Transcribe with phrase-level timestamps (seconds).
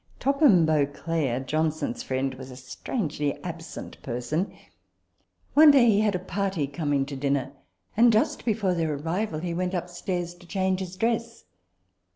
[0.19, 4.51] Topham Beauclerk (Johnson's friend) was a strangely absent person.
[5.53, 7.51] One day he had a party coming to dinner;
[7.95, 11.45] and, just before their arrival, he went upstairs to change his dress.